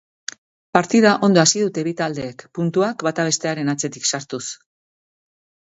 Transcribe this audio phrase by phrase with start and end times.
[0.77, 4.45] Partida ondo hasi dute bi taldeek, puntuak bata bestearen atzetik sartuz.